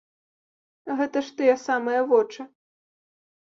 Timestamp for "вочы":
2.15-2.41